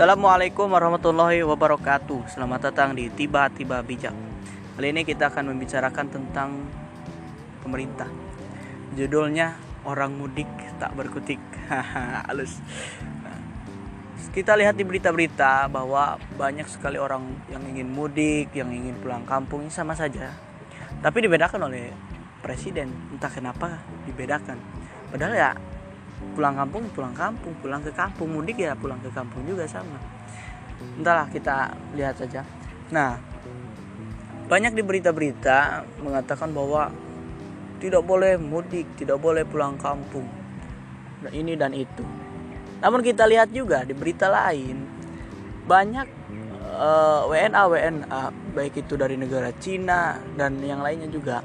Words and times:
Assalamualaikum 0.00 0.72
warahmatullahi 0.72 1.44
wabarakatuh. 1.44 2.32
Selamat 2.32 2.72
datang 2.72 2.96
di 2.96 3.12
Tiba-Tiba 3.12 3.84
Bijak. 3.84 4.16
Kali 4.72 4.96
ini 4.96 5.04
kita 5.04 5.28
akan 5.28 5.52
membicarakan 5.52 6.08
tentang 6.08 6.56
pemerintah. 7.60 8.08
Judulnya 8.96 9.60
Orang 9.84 10.16
Mudik 10.16 10.48
Tak 10.80 10.96
Berkutik. 10.96 11.36
Halus. 12.32 12.64
Kita 14.32 14.56
lihat 14.56 14.80
di 14.80 14.88
berita-berita 14.88 15.68
bahwa 15.68 16.16
banyak 16.32 16.64
sekali 16.64 16.96
orang 16.96 17.36
yang 17.52 17.60
ingin 17.68 17.92
mudik, 17.92 18.56
yang 18.56 18.72
ingin 18.72 18.96
pulang 19.04 19.28
kampung 19.28 19.68
sama 19.68 19.92
saja. 19.92 20.32
Tapi 21.04 21.28
dibedakan 21.28 21.68
oleh 21.68 21.92
presiden. 22.40 22.88
Entah 23.12 23.28
kenapa 23.28 23.84
dibedakan. 24.08 24.56
Padahal 25.12 25.34
ya 25.36 25.50
pulang 26.36 26.54
kampung 26.56 26.88
pulang 26.92 27.14
kampung. 27.14 27.52
Pulang 27.60 27.82
ke 27.84 27.92
kampung. 27.92 28.28
Mudik 28.30 28.60
ya 28.60 28.76
pulang 28.76 29.00
ke 29.00 29.10
kampung 29.12 29.44
juga 29.44 29.64
sama. 29.66 29.98
Entahlah 30.96 31.28
kita 31.28 31.74
lihat 31.96 32.16
saja. 32.16 32.44
Nah 32.92 33.18
banyak 34.50 34.74
di 34.74 34.82
berita-berita 34.82 35.86
mengatakan 36.02 36.50
bahwa 36.50 36.90
tidak 37.78 38.02
boleh 38.02 38.34
mudik 38.36 38.86
tidak 38.98 39.20
boleh 39.20 39.46
pulang 39.46 39.78
kampung. 39.78 40.26
Dan 41.20 41.32
ini 41.36 41.52
dan 41.54 41.72
itu. 41.76 42.04
Namun 42.80 43.04
kita 43.04 43.28
lihat 43.28 43.52
juga 43.52 43.84
di 43.84 43.92
berita 43.92 44.26
lain 44.26 45.00
banyak 45.68 46.08
uh, 46.80 47.28
eh, 47.28 47.46
WNA 47.46 47.62
WNA 47.68 48.22
baik 48.56 48.82
itu 48.82 48.98
dari 48.98 49.14
negara 49.14 49.52
Cina 49.60 50.18
dan 50.34 50.58
yang 50.58 50.82
lainnya 50.82 51.06
juga 51.06 51.44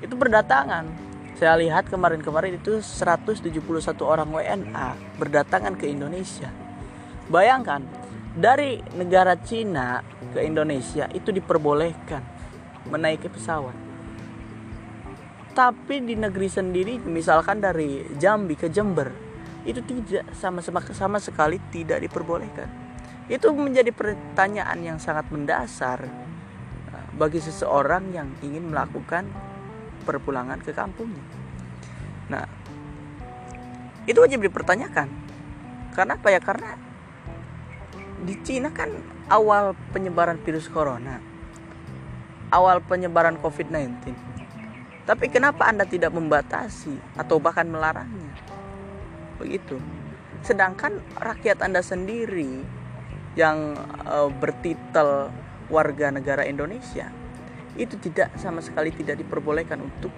itu 0.00 0.12
berdatangan 0.12 1.05
saya 1.36 1.52
lihat 1.60 1.92
kemarin-kemarin 1.92 2.56
itu 2.56 2.80
171 2.80 3.52
orang 4.00 4.28
WNA 4.32 5.20
berdatangan 5.20 5.76
ke 5.76 5.84
Indonesia. 5.84 6.48
Bayangkan, 7.28 7.84
dari 8.32 8.80
negara 8.96 9.36
Cina 9.44 10.00
ke 10.32 10.40
Indonesia 10.40 11.04
itu 11.12 11.28
diperbolehkan 11.36 12.24
menaiki 12.88 13.28
pesawat. 13.28 13.76
Tapi 15.52 16.04
di 16.04 16.16
negeri 16.16 16.48
sendiri, 16.48 17.00
misalkan 17.04 17.60
dari 17.60 18.16
Jambi 18.16 18.56
ke 18.56 18.72
Jember, 18.72 19.12
itu 19.68 19.84
tidak 19.84 20.32
sama 20.32 20.64
sama 20.64 20.80
sama 20.92 21.18
sekali 21.20 21.60
tidak 21.68 22.00
diperbolehkan. 22.00 22.68
Itu 23.28 23.52
menjadi 23.52 23.92
pertanyaan 23.92 24.80
yang 24.80 24.96
sangat 24.96 25.28
mendasar 25.28 26.00
eh, 26.96 27.08
bagi 27.12 27.44
seseorang 27.44 28.08
yang 28.16 28.28
ingin 28.40 28.72
melakukan 28.72 29.28
perpulangan 30.06 30.62
ke 30.62 30.70
kampungnya. 30.70 31.26
Nah, 32.30 32.46
itu 34.06 34.22
wajib 34.22 34.46
dipertanyakan. 34.46 35.10
Karena 35.90 36.14
apa 36.14 36.28
ya? 36.30 36.38
Karena 36.38 36.78
di 38.22 38.34
Cina 38.46 38.70
kan 38.70 38.94
awal 39.26 39.74
penyebaran 39.90 40.38
virus 40.46 40.70
corona, 40.70 41.18
awal 42.54 42.78
penyebaran 42.86 43.34
COVID-19. 43.42 44.14
Tapi 45.06 45.26
kenapa 45.30 45.66
Anda 45.66 45.86
tidak 45.86 46.14
membatasi 46.14 47.18
atau 47.18 47.38
bahkan 47.42 47.66
melarangnya? 47.66 48.30
Begitu. 49.38 49.78
Sedangkan 50.42 51.02
rakyat 51.18 51.62
Anda 51.62 51.82
sendiri 51.82 52.62
yang 53.38 53.78
uh, 54.06 54.30
bertitel 54.30 55.30
warga 55.70 56.14
negara 56.14 56.46
Indonesia 56.46 57.10
itu 57.76 57.96
tidak 58.00 58.32
sama 58.40 58.64
sekali 58.64 58.92
tidak 58.92 59.20
diperbolehkan 59.20 59.84
untuk 59.84 60.12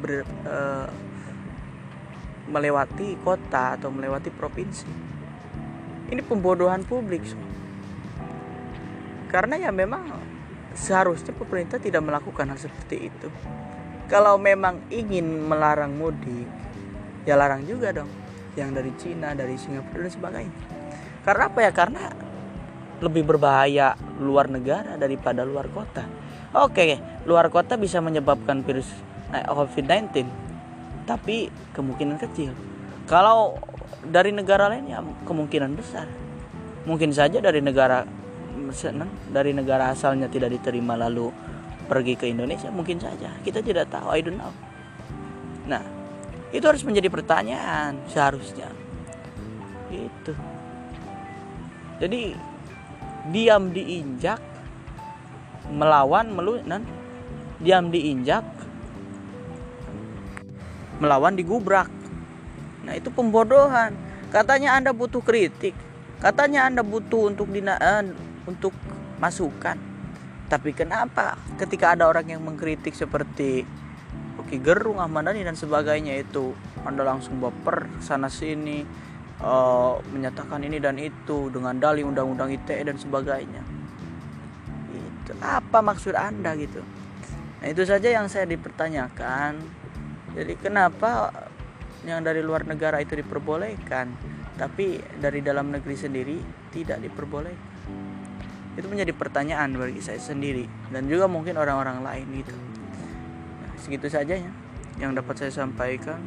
ber, 0.00 0.24
uh, 0.48 0.88
melewati 2.48 3.16
kota 3.24 3.76
atau 3.80 3.88
melewati 3.88 4.28
provinsi. 4.32 4.88
Ini 6.12 6.20
pembodohan 6.20 6.84
publik. 6.84 7.24
Karena 9.32 9.58
ya 9.58 9.70
memang 9.72 10.12
seharusnya 10.76 11.32
pemerintah 11.32 11.80
tidak 11.80 12.04
melakukan 12.04 12.52
hal 12.52 12.58
seperti 12.60 13.08
itu. 13.08 13.28
Kalau 14.06 14.36
memang 14.36 14.84
ingin 14.92 15.24
melarang 15.48 15.96
mudik, 15.96 16.46
ya 17.24 17.34
larang 17.34 17.64
juga 17.64 17.90
dong. 17.90 18.10
Yang 18.54 18.70
dari 18.70 18.92
Cina, 19.00 19.28
dari 19.34 19.56
Singapura 19.58 20.06
dan 20.06 20.12
sebagainya. 20.12 20.56
Karena 21.24 21.42
apa 21.48 21.58
ya? 21.64 21.72
Karena 21.74 22.02
lebih 23.02 23.26
berbahaya 23.26 23.98
luar 24.22 24.46
negara 24.46 24.94
daripada 24.94 25.42
luar 25.42 25.66
kota. 25.72 26.06
Oke, 26.54 27.02
luar 27.26 27.50
kota 27.50 27.74
bisa 27.74 27.98
menyebabkan 27.98 28.62
virus 28.62 28.86
eh, 29.34 29.42
COVID-19, 29.42 30.22
tapi 31.02 31.50
kemungkinan 31.74 32.14
kecil. 32.22 32.54
Kalau 33.10 33.58
dari 34.06 34.30
negara 34.30 34.70
lain 34.70 34.86
ya 34.86 35.02
kemungkinan 35.26 35.74
besar. 35.74 36.06
Mungkin 36.86 37.10
saja 37.10 37.42
dari 37.42 37.58
negara 37.58 38.06
dari 39.34 39.50
negara 39.50 39.90
asalnya 39.90 40.30
tidak 40.30 40.54
diterima 40.54 40.94
lalu 40.94 41.32
pergi 41.90 42.14
ke 42.14 42.30
Indonesia 42.30 42.70
mungkin 42.70 43.02
saja. 43.02 43.34
Kita 43.42 43.58
tidak 43.58 43.90
tahu, 43.90 44.14
I 44.14 44.22
don't 44.22 44.38
know. 44.38 44.54
Nah, 45.66 45.82
itu 46.54 46.62
harus 46.62 46.86
menjadi 46.86 47.10
pertanyaan 47.10 47.98
seharusnya. 48.06 48.70
Itu. 49.90 50.38
Jadi 51.98 52.36
diam 53.34 53.74
diinjak 53.74 54.53
melawan 55.72 56.32
melunan 56.32 56.84
diam 57.60 57.88
diinjak 57.88 58.44
melawan 60.98 61.34
digubrak. 61.34 61.90
Nah 62.86 62.94
itu 62.94 63.10
pembodohan. 63.10 63.96
Katanya 64.30 64.78
anda 64.78 64.90
butuh 64.94 65.22
kritik. 65.22 65.74
Katanya 66.22 66.66
anda 66.66 66.80
butuh 66.80 67.28
untuk 67.28 67.50
dina 67.50 67.76
uh, 67.76 68.04
untuk 68.46 68.72
masukan. 69.18 69.76
Tapi 70.48 70.70
kenapa? 70.76 71.36
Ketika 71.58 71.96
ada 71.96 72.06
orang 72.06 72.28
yang 72.28 72.42
mengkritik 72.44 72.94
seperti 72.94 73.66
Oke 74.34 74.60
Gerung 74.60 75.00
Ahmad 75.00 75.30
Dhani 75.30 75.46
dan 75.46 75.56
sebagainya 75.56 76.20
itu 76.20 76.52
anda 76.84 77.06
langsung 77.06 77.40
baper 77.40 77.88
sana 78.02 78.28
sini 78.28 78.84
uh, 79.40 79.96
menyatakan 80.12 80.60
ini 80.66 80.82
dan 80.82 81.00
itu 81.00 81.48
dengan 81.48 81.78
dalih 81.80 82.04
undang-undang 82.04 82.52
ITE 82.52 82.82
dan 82.84 82.98
sebagainya 83.00 83.73
gitu. 85.24 85.32
apa 85.40 85.80
maksud 85.80 86.12
anda 86.12 86.52
gitu? 86.54 86.84
Nah 87.64 87.72
itu 87.72 87.82
saja 87.88 88.12
yang 88.12 88.28
saya 88.28 88.44
dipertanyakan. 88.44 89.56
Jadi 90.36 90.52
kenapa 90.60 91.32
yang 92.04 92.20
dari 92.20 92.44
luar 92.44 92.68
negara 92.68 93.00
itu 93.00 93.16
diperbolehkan 93.16 94.12
tapi 94.60 95.00
dari 95.16 95.40
dalam 95.40 95.72
negeri 95.72 95.96
sendiri 95.96 96.36
tidak 96.68 97.00
diperbolehkan? 97.00 97.72
Itu 98.76 98.90
menjadi 98.90 99.16
pertanyaan 99.16 99.80
bagi 99.80 100.04
saya 100.04 100.20
sendiri 100.20 100.68
dan 100.92 101.08
juga 101.08 101.24
mungkin 101.24 101.56
orang-orang 101.56 102.04
lain 102.04 102.26
gitu. 102.44 102.52
Nah, 102.52 103.72
segitu 103.80 104.12
saja 104.12 104.36
ya 104.36 104.52
yang 105.00 105.16
dapat 105.16 105.40
saya 105.40 105.64
sampaikan. 105.64 106.20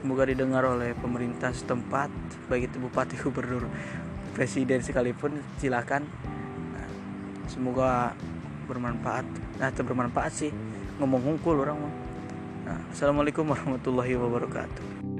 Semoga 0.00 0.24
didengar 0.24 0.64
oleh 0.64 0.96
pemerintah 0.96 1.52
setempat 1.52 2.08
baik 2.48 2.72
itu 2.72 2.76
bupati 2.80 3.20
gubernur 3.20 3.68
presiden 4.32 4.80
sekalipun 4.80 5.44
silakan 5.60 6.08
semoga 7.50 8.14
bermanfaat. 8.70 9.26
Nah 9.58 9.68
bermanfaat 9.74 10.32
sih. 10.32 10.50
Ngomong 11.02 11.34
hungkul 11.34 11.58
orang 11.58 11.80
nah, 12.70 12.78
assalamualaikum 12.94 13.42
warahmatullahi 13.50 14.14
wabarakatuh 14.14 15.19